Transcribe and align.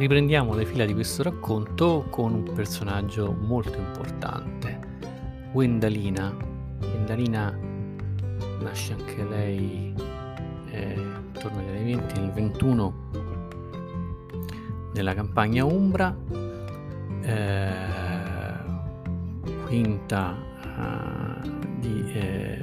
riprendiamo 0.00 0.54
le 0.54 0.64
fila 0.64 0.86
di 0.86 0.94
questo 0.94 1.22
racconto 1.22 2.06
con 2.08 2.32
un 2.32 2.52
personaggio 2.54 3.36
molto 3.38 3.76
importante, 3.76 4.80
Gwendalina. 5.52 6.34
Gwendalina 6.78 7.54
nasce 8.60 8.94
anche 8.94 9.22
lei 9.24 9.94
eh, 10.70 10.94
intorno 10.94 11.58
agli 11.58 11.68
anni 11.68 11.94
20, 11.96 12.18
nel 12.18 12.32
21, 12.32 12.94
nella 14.94 15.12
campagna 15.12 15.66
Umbra, 15.66 16.16
eh, 17.20 17.72
quinta 19.66 20.34
eh, 20.62 21.50
di 21.78 22.58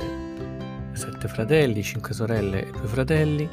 sette 0.94 1.28
fratelli, 1.28 1.84
cinque 1.84 2.16
sorelle 2.16 2.66
e 2.66 2.72
due 2.72 2.88
fratelli 2.88 3.50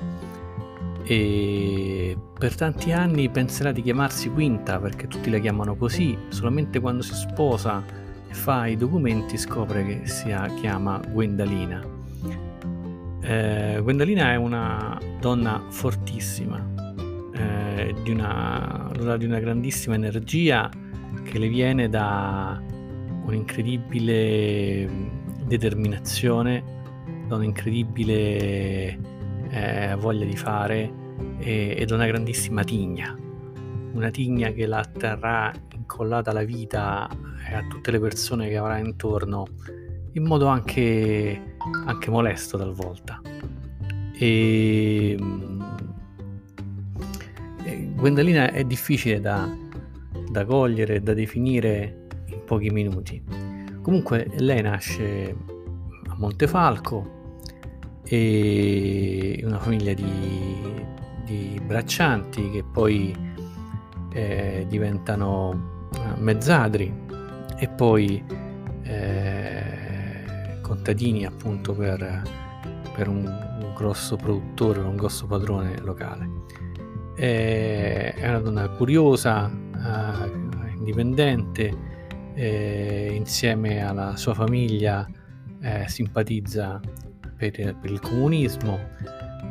e 1.07 2.17
per 2.39 2.55
tanti 2.55 2.93
anni 2.93 3.29
penserà 3.29 3.73
di 3.73 3.83
chiamarsi 3.83 4.31
Quinta 4.31 4.79
perché 4.79 5.07
tutti 5.07 5.31
la 5.31 5.39
chiamano 5.39 5.77
così, 5.77 6.17
solamente 6.29 6.81
quando 6.81 7.03
si 7.03 7.15
sposa 7.15 7.85
e 8.29 8.33
fa 8.35 8.67
i 8.67 8.77
documenti 8.77 9.37
scopre 9.37 9.85
che 9.85 10.07
si 10.07 10.35
chiama 10.61 11.01
Gwendalina. 11.11 11.93
Eh, 13.21 13.79
Gwendalina 13.83 14.33
è 14.33 14.37
una 14.37 14.99
donna 15.21 15.63
fortissima, 15.69 16.63
eh, 17.35 17.95
di, 18.03 18.11
una, 18.11 18.91
di 19.17 19.25
una 19.25 19.39
grandissima 19.39 19.95
energia 19.95 20.71
che 21.23 21.39
le 21.39 21.49
viene 21.49 21.89
da 21.89 22.61
un'incredibile 23.25 24.89
determinazione, 25.47 26.63
da 27.27 27.37
un'incredibile 27.37 29.13
eh, 29.55 29.95
voglia 29.97 30.25
di 30.25 30.37
fare 30.37 30.93
e, 31.39 31.77
ed 31.79 31.91
una 31.93 32.07
grandissima 32.07 32.65
tigna, 32.65 33.17
una 33.93 34.11
tigna 34.11 34.51
che 34.51 34.67
la 34.67 34.85
terrà 34.85 35.53
incollata 35.73 36.31
alla 36.31 36.43
vita 36.43 37.09
e 37.49 37.55
a 37.55 37.63
tutte 37.69 37.93
le 37.93 38.01
persone 38.01 38.49
che 38.49 38.57
avrà 38.57 38.79
intorno 38.79 39.47
in 40.13 40.25
modo 40.25 40.47
anche, 40.47 41.57
anche 41.87 42.11
molesto 42.11 42.59
talvolta. 42.59 43.21
E, 44.17 45.17
e 47.65 47.89
Gwendalina 47.95 48.51
è 48.51 48.65
difficile 48.65 49.21
da, 49.21 49.49
da 50.31 50.45
cogliere 50.45 51.01
da 51.01 51.15
definire 51.15 52.07
in 52.27 52.43
pochi 52.45 52.71
minuti. 52.71 53.23
Comunque 53.83 54.29
lei 54.37 54.63
nasce 54.63 55.37
a 56.09 56.15
Montefalco, 56.17 57.23
e 58.07 59.41
una 59.45 59.59
famiglia 59.59 59.95
di, 59.95 60.85
di 61.25 61.61
braccianti 61.65 62.51
che 62.51 62.63
poi 62.63 63.17
eh, 64.13 64.67
diventano 64.69 65.89
eh, 65.95 66.21
mezzadri 66.21 66.93
e 67.57 67.69
poi 67.69 68.23
eh, 68.83 70.59
contadini 70.61 71.25
appunto 71.25 71.73
per, 71.73 72.23
per 72.95 73.09
un, 73.09 73.25
un, 73.25 73.73
grosso 73.75 74.17
produttore, 74.17 74.81
un 74.81 74.97
grosso 74.97 75.27
padrone 75.27 75.79
locale. 75.81 76.29
Eh, 77.17 78.13
è 78.13 78.29
una 78.29 78.41
donna 78.41 78.69
curiosa, 78.69 79.51
eh, 79.51 80.75
indipendente, 80.77 81.93
eh, 82.35 83.13
insieme 83.15 83.85
alla 83.85 84.17
sua 84.17 84.35
famiglia 84.35 85.09
simpatizza 85.87 86.79
per, 87.51 87.77
per 87.77 87.91
il 87.91 88.01
comunismo, 88.01 88.79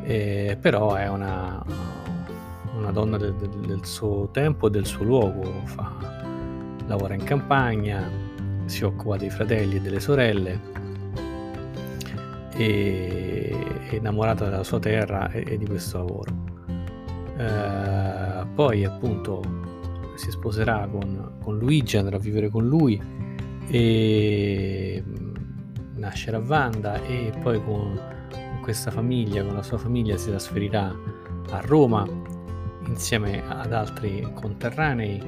eh, 0.04 0.58
però 0.60 0.96
è 0.96 1.08
una, 1.08 1.64
una 2.76 2.92
donna 2.92 3.18
del, 3.18 3.34
del, 3.34 3.86
suo 3.86 4.30
tempo 4.32 4.68
e 4.68 4.70
del 4.70 4.86
suo 4.86 5.04
luogo, 5.04 5.62
fa, 5.66 5.92
lavora 6.88 7.14
in 7.14 7.24
campagna, 7.24 8.10
si 8.66 8.84
occupa 8.84 9.18
dei 9.18 9.30
fratelli 9.30 9.78
e 9.78 9.82
delle 9.82 10.00
sorelle, 10.00 10.60
e, 12.56 13.56
è 13.90 13.96
innamorata 13.96 14.46
della 14.50 14.64
sua 14.64 14.80
terra 14.80 15.30
e, 15.32 15.44
e 15.48 15.58
di 15.58 15.66
questo 15.66 15.98
lavoro. 16.00 16.52
Eh, 17.38 18.46
poi 18.54 18.86
appunto 18.86 19.42
si 20.16 20.30
sposerà 20.30 20.88
con, 20.92 21.38
con 21.42 21.58
Luigi, 21.58 21.98
andrà 21.98 22.18
a 22.18 22.20
vivere 22.20 22.50
con 22.50 22.68
lui 22.68 23.02
e 23.68 25.04
nascere 26.04 26.36
a 26.38 26.42
Vanda 26.42 27.02
e 27.04 27.32
poi 27.42 27.64
con, 27.64 28.00
con 28.30 28.60
questa 28.62 28.92
famiglia, 28.92 29.44
con 29.44 29.56
la 29.56 29.64
sua 29.64 29.78
famiglia 29.78 30.18
si 30.18 30.30
trasferirà 30.30 30.94
a 31.50 31.62
Roma 31.62 32.06
insieme 32.88 33.42
ad 33.48 33.72
altri 33.72 34.28
conterranei 34.34 35.22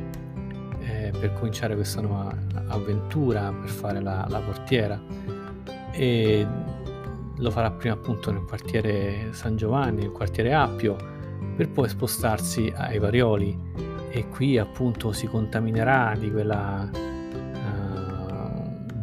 eh, 0.80 1.12
per 1.18 1.34
cominciare 1.34 1.76
questa 1.76 2.02
nuova 2.02 2.36
avventura, 2.68 3.52
per 3.52 3.70
fare 3.70 4.02
la, 4.02 4.26
la 4.30 4.40
portiera. 4.40 5.02
E 5.92 6.46
lo 7.38 7.52
farà 7.52 7.72
prima 7.72 7.96
appunto 7.96 8.32
nel 8.32 8.44
quartiere 8.44 9.30
San 9.32 9.56
Giovanni, 9.56 10.02
nel 10.02 10.12
quartiere 10.12 10.54
Appio, 10.54 10.98
per 11.56 11.70
poi 11.70 11.88
spostarsi 11.88 12.72
ai 12.76 13.00
Varioli. 13.00 13.58
E 14.10 14.28
qui 14.28 14.58
appunto 14.58 15.14
si 15.14 15.28
contaminerà 15.28 16.16
di 16.18 16.32
quella 16.32 16.90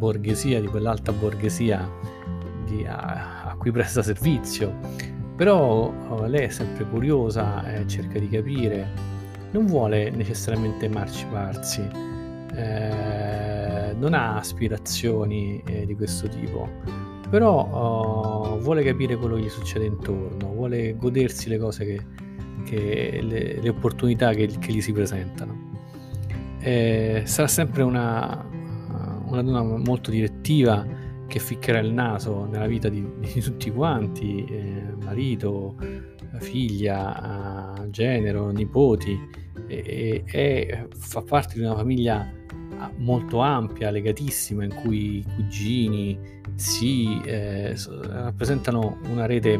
borghesia, 0.03 0.59
di 0.59 0.67
quell'alta 0.67 1.13
borghesia 1.13 1.89
di, 2.65 2.85
a, 2.85 3.45
a, 3.45 3.55
cui 3.55 3.71
presta 3.71 4.03
servizio. 4.03 4.77
Però 5.37 5.93
oh, 6.09 6.25
lei 6.25 6.47
è 6.47 6.49
sempre 6.49 6.83
curiosa, 6.83 7.63
eh, 7.73 7.87
cerca 7.87 8.19
di 8.19 8.27
capire, 8.27 8.91
non 9.51 9.65
vuole 9.65 10.09
necessariamente 10.09 10.85
emanciparsi, 10.85 11.87
eh, 12.53 13.95
non 13.97 14.13
ha 14.13 14.35
aspirazioni 14.35 15.63
eh, 15.65 15.85
di 15.85 15.95
questo 15.95 16.27
tipo, 16.27 16.67
però 17.29 17.65
oh, 17.71 18.59
vuole 18.59 18.83
capire 18.83 19.15
quello 19.15 19.35
che 19.35 19.43
gli 19.43 19.49
succede 19.49 19.85
intorno, 19.85 20.51
vuole 20.53 20.97
godersi 20.97 21.47
le 21.47 21.57
cose 21.57 21.85
che, 21.85 21.99
che 22.65 23.19
le, 23.21 23.61
le, 23.61 23.69
opportunità 23.69 24.33
che, 24.33 24.47
che, 24.59 24.71
gli 24.73 24.81
si 24.81 24.91
presentano. 24.91 25.71
Eh, 26.59 27.23
sarà 27.25 27.47
sempre 27.47 27.83
una, 27.83 28.45
una 29.33 29.41
donna 29.41 29.77
molto 29.77 30.11
direttiva 30.11 30.85
che 31.27 31.39
ficcherà 31.39 31.79
il 31.79 31.91
naso 31.91 32.45
nella 32.45 32.67
vita 32.67 32.89
di, 32.89 33.03
di 33.19 33.41
tutti 33.41 33.71
quanti, 33.71 34.45
eh, 34.45 34.83
marito, 35.03 35.75
figlia, 36.39 37.85
genero, 37.89 38.49
nipoti, 38.49 39.19
e, 39.67 40.23
e, 40.25 40.87
fa 40.95 41.21
parte 41.21 41.55
di 41.55 41.61
una 41.61 41.75
famiglia 41.75 42.31
molto 42.97 43.39
ampia, 43.39 43.89
legatissima, 43.89 44.63
in 44.63 44.73
cui 44.73 45.17
i 45.19 45.25
cugini, 45.35 46.19
si 46.55 47.19
eh, 47.23 47.75
rappresentano 48.01 48.99
una 49.09 49.25
rete 49.25 49.59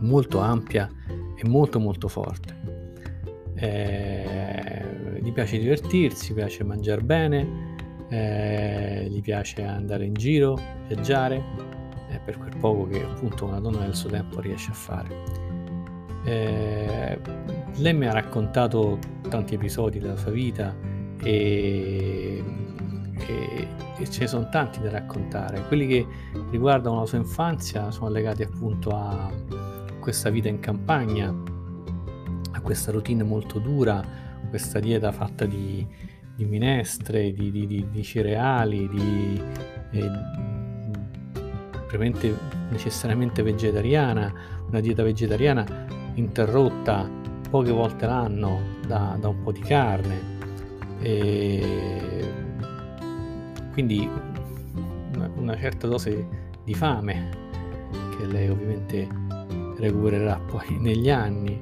molto 0.00 0.38
ampia 0.38 0.88
e 1.36 1.48
molto 1.48 1.78
molto 1.78 2.08
forte. 2.08 2.60
Eh, 3.54 5.20
gli 5.20 5.32
piace 5.32 5.58
divertirsi, 5.58 6.32
piace 6.32 6.64
mangiare 6.64 7.02
bene, 7.02 7.71
eh, 8.12 9.06
gli 9.08 9.22
piace 9.22 9.62
andare 9.62 10.04
in 10.04 10.12
giro, 10.12 10.58
viaggiare, 10.86 11.42
eh, 12.10 12.20
per 12.22 12.36
quel 12.36 12.54
poco 12.58 12.86
che 12.86 13.02
appunto 13.02 13.46
una 13.46 13.58
donna 13.58 13.78
del 13.78 13.94
suo 13.94 14.10
tempo 14.10 14.38
riesce 14.40 14.70
a 14.70 14.74
fare. 14.74 15.24
Eh, 16.24 17.18
lei 17.76 17.94
mi 17.94 18.06
ha 18.06 18.12
raccontato 18.12 18.98
tanti 19.30 19.54
episodi 19.54 19.98
della 19.98 20.18
sua 20.18 20.30
vita 20.30 20.76
e, 21.22 22.44
e, 23.16 23.68
e, 23.96 24.10
ce 24.10 24.20
ne 24.20 24.26
sono 24.26 24.48
tanti 24.50 24.80
da 24.80 24.90
raccontare. 24.90 25.62
Quelli 25.66 25.86
che 25.86 26.06
riguardano 26.50 27.00
la 27.00 27.06
sua 27.06 27.16
infanzia 27.16 27.90
sono 27.90 28.10
legati 28.10 28.42
appunto 28.42 28.90
a 28.90 29.32
questa 30.00 30.28
vita 30.28 30.48
in 30.48 30.60
campagna, 30.60 31.34
a 32.50 32.60
questa 32.60 32.92
routine 32.92 33.22
molto 33.22 33.58
dura, 33.58 34.04
questa 34.50 34.80
dieta 34.80 35.10
fatta 35.12 35.46
di, 35.46 35.86
di 36.42 36.44
minestre, 36.44 37.32
di, 37.32 37.50
di, 37.50 37.66
di, 37.66 37.86
di 37.90 38.02
cereali, 38.02 38.88
di 38.88 39.40
eh, 39.92 40.10
necessariamente 42.70 43.42
vegetariana, 43.42 44.32
una 44.66 44.80
dieta 44.80 45.02
vegetariana 45.02 45.64
interrotta 46.14 47.08
poche 47.50 47.70
volte 47.70 48.06
l'anno 48.06 48.60
da, 48.86 49.16
da 49.20 49.28
un 49.28 49.42
po' 49.42 49.52
di 49.52 49.60
carne. 49.60 50.30
E 51.00 52.30
quindi 53.72 54.08
una, 55.14 55.30
una 55.36 55.56
certa 55.56 55.86
dose 55.86 56.26
di 56.64 56.74
fame 56.74 57.30
che 58.16 58.26
lei 58.26 58.48
ovviamente 58.48 59.08
recupererà 59.76 60.38
poi 60.38 60.76
negli 60.80 61.10
anni 61.10 61.60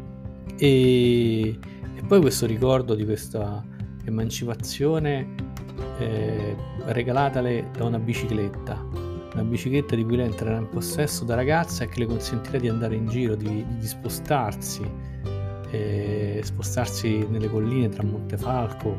e, 0.56 1.49
e 1.49 2.03
poi 2.06 2.21
questo 2.21 2.47
ricordo 2.47 2.94
di 2.94 3.05
questa 3.05 3.65
emancipazione 4.05 5.35
eh, 5.99 6.56
regalatale 6.87 7.70
da 7.76 7.85
una 7.85 7.99
bicicletta, 7.99 8.85
una 9.32 9.44
bicicletta 9.44 9.94
di 9.94 10.05
cui 10.05 10.17
lei 10.17 10.26
entrerà 10.26 10.56
in 10.56 10.69
possesso 10.69 11.25
da 11.25 11.35
ragazza 11.35 11.85
e 11.85 11.88
che 11.88 12.00
le 12.00 12.06
consentirà 12.06 12.58
di 12.58 12.69
andare 12.69 12.94
in 12.97 13.06
giro, 13.08 13.35
di, 13.35 13.64
di 13.79 13.87
spostarsi 13.87 15.11
eh, 15.70 16.41
spostarsi 16.43 17.26
nelle 17.29 17.49
colline 17.49 17.88
tra 17.88 18.02
Montefalco, 18.02 18.99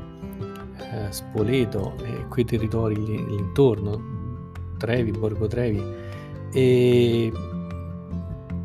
eh, 0.77 1.11
Spoleto 1.11 1.95
e 2.03 2.27
quei 2.27 2.45
territori 2.45 2.95
lì, 2.95 3.25
l'intorno, 3.25 4.49
Trevi, 4.77 5.11
Borgo 5.11 5.47
Trevi, 5.47 5.83
e 6.53 7.31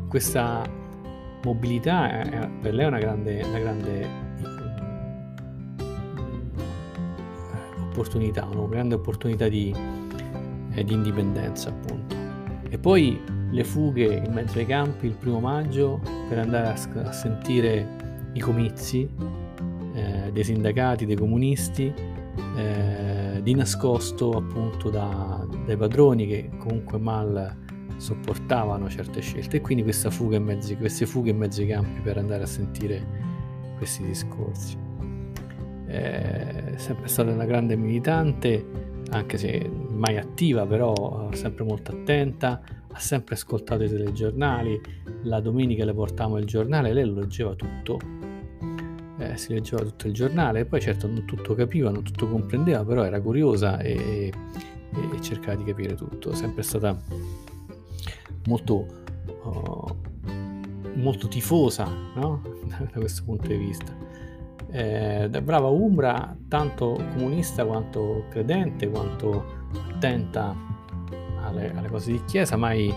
questa 0.07 0.63
mobilità 1.43 2.09
è, 2.09 2.49
per 2.61 2.73
lei 2.73 2.85
è 2.85 2.87
una 2.87 2.99
grande, 2.99 3.43
una 3.43 3.59
grande 3.59 4.25
opportunità, 7.97 8.45
una 8.45 8.67
grande 8.67 8.93
opportunità 8.93 9.47
di, 9.47 9.73
eh, 10.71 10.83
di 10.83 10.93
indipendenza 10.93 11.69
appunto. 11.69 12.15
E 12.69 12.77
poi 12.77 13.19
le 13.49 13.63
fughe 13.63 14.21
in 14.23 14.33
mezzo 14.33 14.59
ai 14.59 14.67
campi 14.67 15.07
il 15.07 15.15
primo 15.15 15.39
maggio 15.39 15.99
per 16.29 16.37
andare 16.37 16.67
a, 16.67 17.07
a 17.07 17.11
sentire 17.11 18.29
i 18.33 18.39
comizi 18.39 19.09
eh, 19.93 20.29
dei 20.31 20.43
sindacati, 20.43 21.05
dei 21.05 21.15
comunisti, 21.15 21.91
eh, 22.55 23.39
di 23.41 23.55
nascosto 23.55 24.31
appunto 24.31 24.89
da, 24.89 25.45
dai 25.65 25.77
padroni 25.77 26.27
che 26.27 26.49
comunque 26.59 26.99
mal 26.99 27.55
sopportavano 27.97 28.87
certe 28.89 29.21
scelte 29.21 29.57
e 29.57 29.61
quindi 29.61 29.91
fuga 29.91 30.37
mezzo, 30.39 30.75
queste 30.75 31.07
fughe 31.07 31.31
in 31.31 31.37
mezzo 31.37 31.61
ai 31.61 31.67
campi 31.67 31.99
per 32.01 32.17
andare 32.17 32.43
a 32.43 32.47
sentire 32.47 33.25
questi 33.77 34.05
discorsi. 34.05 34.86
È 35.87 36.73
sempre 36.75 37.07
stata 37.07 37.31
una 37.31 37.45
grande 37.45 37.75
militante, 37.75 38.65
anche 39.09 39.37
se 39.37 39.69
mai 39.69 40.17
attiva, 40.17 40.65
però 40.65 41.29
sempre 41.33 41.63
molto 41.63 41.91
attenta, 41.91 42.61
ha 42.91 42.99
sempre 42.99 43.35
ascoltato 43.35 43.83
i 43.83 43.89
telegiornali, 43.89 44.79
la 45.23 45.39
domenica 45.39 45.85
le 45.85 45.93
portavamo 45.93 46.37
il 46.37 46.45
giornale, 46.45 46.93
lei 46.93 47.05
lo 47.05 47.21
leggeva 47.21 47.55
tutto, 47.55 47.99
eh, 49.19 49.37
si 49.37 49.53
leggeva 49.53 49.83
tutto 49.83 50.07
il 50.07 50.13
giornale, 50.13 50.65
poi 50.65 50.81
certo 50.81 51.07
non 51.07 51.25
tutto 51.25 51.55
capiva, 51.55 51.89
non 51.89 52.03
tutto 52.03 52.27
comprendeva, 52.27 52.83
però 52.83 53.03
era 53.03 53.19
curiosa 53.21 53.79
e, 53.79 54.31
e 55.13 55.21
cercava 55.21 55.55
di 55.55 55.63
capire 55.63 55.95
tutto, 55.95 56.33
sempre 56.33 56.63
stata 56.63 56.99
molto, 58.45 58.85
uh, 59.43 59.95
molto 60.95 61.27
tifosa 61.27 61.87
no? 62.15 62.41
da 62.91 62.99
questo 62.99 63.23
punto 63.23 63.47
di 63.47 63.57
vista. 63.57 64.06
Eh, 64.69 65.29
brava 65.43 65.67
Umbra, 65.67 66.35
tanto 66.47 67.01
comunista 67.13 67.65
quanto 67.65 68.25
credente, 68.29 68.89
quanto 68.89 69.45
attenta 69.89 70.55
alle, 71.43 71.73
alle 71.73 71.87
cose 71.87 72.11
di 72.11 72.21
chiesa, 72.25 72.57
mai 72.57 72.93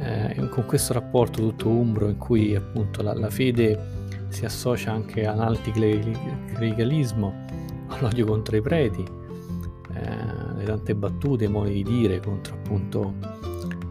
eh, 0.00 0.48
con 0.50 0.66
questo 0.66 0.92
rapporto 0.92 1.40
tutto 1.40 1.68
umbro 1.68 2.08
in 2.08 2.16
cui 2.16 2.54
appunto 2.54 3.02
la, 3.02 3.14
la 3.14 3.30
fede 3.30 3.98
si 4.28 4.44
associa 4.44 4.92
anche 4.92 5.26
all'anticlericalismo, 5.26 7.44
all'odio 7.88 8.26
contro 8.26 8.56
i 8.56 8.60
preti, 8.60 9.02
eh, 9.02 10.54
le 10.56 10.64
tante 10.64 10.94
battute, 10.94 11.48
modi 11.48 11.82
di 11.82 11.84
dire 11.84 12.20
contro 12.20 12.54
appunto 12.54 13.14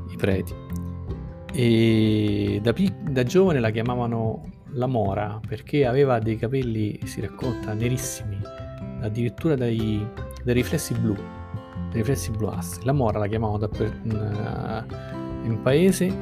i 0.10 0.16
preti. 0.16 0.69
E 1.52 2.60
da, 2.62 2.74
da 3.10 3.24
giovane 3.24 3.60
la 3.60 3.70
chiamavano 3.72 4.44
la 4.74 4.86
Mora 4.86 5.40
perché 5.46 5.86
aveva 5.86 6.20
dei 6.20 6.38
capelli, 6.38 7.00
si 7.06 7.22
racconta, 7.22 7.74
nerissimi, 7.74 8.40
addirittura 9.02 9.56
dai, 9.56 10.06
dai 10.44 10.54
riflessi 10.54 10.94
blu, 10.94 11.16
dai 11.16 12.00
riflessi 12.00 12.32
bluastri. 12.32 12.86
La 12.86 12.94
Mora 12.94 13.20
la 13.20 13.28
chiamavano 13.28 13.68
per, 13.68 14.00
in, 14.04 14.86
in 15.44 15.62
paese 15.62 16.14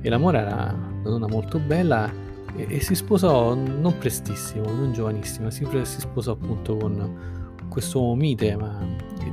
e 0.00 0.08
la 0.08 0.18
Mora 0.18 0.40
era 0.40 0.74
una 0.74 1.02
donna 1.02 1.28
molto 1.28 1.58
bella 1.58 2.10
e, 2.56 2.66
e 2.68 2.80
si 2.80 2.94
sposò 2.94 3.54
non 3.54 3.96
prestissimo, 3.98 4.64
non 4.72 4.92
giovanissimo, 4.92 5.50
si, 5.50 5.66
si 5.82 6.00
sposò 6.00 6.32
appunto 6.32 6.76
con 6.76 7.40
questo 7.68 8.00
uomo 8.00 8.16
mite, 8.16 8.56
ma 8.56 8.78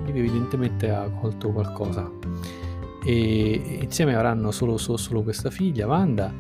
evidentemente 0.08 0.90
ha 0.90 1.10
colto 1.10 1.52
qualcosa. 1.52 2.10
E 3.04 3.80
insieme 3.82 4.16
avranno 4.16 4.52
solo, 4.52 4.78
solo, 4.78 4.98
solo 4.98 5.24
questa 5.24 5.50
figlia, 5.50 5.88
Wanda, 5.88 6.34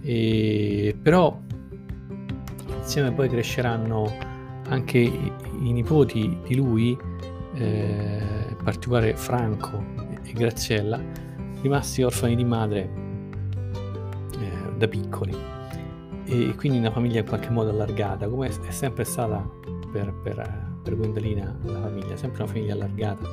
e, 0.00 0.96
però 1.00 1.38
insieme 2.78 3.12
poi 3.12 3.28
cresceranno 3.28 4.12
anche 4.68 4.98
i, 4.98 5.32
nipoti 5.72 6.38
di 6.44 6.54
lui, 6.54 6.96
eh, 7.54 8.46
in 8.50 8.56
particolare 8.62 9.16
Franco 9.16 9.82
e 10.22 10.32
Graziella, 10.32 11.00
rimasti 11.62 12.02
orfani 12.02 12.36
di 12.36 12.44
madre 12.44 12.90
eh, 14.38 14.76
da 14.76 14.86
piccoli 14.88 15.34
e 16.26 16.54
quindi 16.56 16.78
una 16.78 16.90
famiglia 16.90 17.20
in 17.20 17.26
qualche 17.26 17.50
modo 17.50 17.70
allargata, 17.70 18.28
come 18.28 18.48
è 18.48 18.70
sempre 18.70 19.04
stata 19.04 19.46
per, 19.92 20.12
per, 20.22 20.76
per 20.82 20.96
Gwendolina 20.96 21.56
la 21.62 21.80
famiglia, 21.80 22.16
sempre 22.16 22.42
una 22.42 22.52
famiglia 22.52 22.72
allargata. 22.74 23.28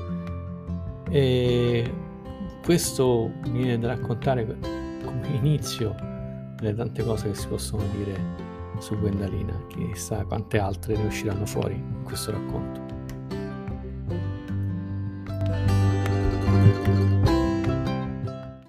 E 1.10 1.94
questo 2.64 3.32
mi 3.46 3.64
viene 3.64 3.80
da 3.80 3.88
raccontare 3.88 4.46
come 5.04 5.28
inizio 5.34 5.96
delle 6.56 6.76
tante 6.76 7.04
cose 7.04 7.30
che 7.30 7.36
si 7.36 7.48
possono 7.48 7.84
dire 7.96 8.50
su 8.80 8.98
Gwendalina, 8.98 9.66
chissà 9.68 10.24
quante 10.26 10.60
altre 10.60 10.96
ne 10.96 11.06
usciranno 11.06 11.46
fuori 11.46 11.74
in 11.74 12.04
questo 12.04 12.32
racconto. 12.32 12.91